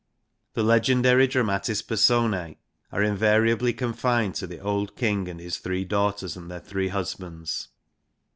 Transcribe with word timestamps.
The 0.55 0.63
legendary 0.63 1.27
dramatis 1.27 1.83
personas 1.83 2.55
are 2.91 3.03
in 3.03 3.15
variably 3.15 3.71
confined 3.71 4.33
to 4.37 4.47
the 4.47 4.57
old 4.57 4.95
King 4.95 5.27
and 5.29 5.39
his 5.39 5.59
three 5.59 5.85
daughters 5.85 6.35
and 6.35 6.49
their 6.49 6.59
three 6.59 6.87
husbands. 6.87 7.67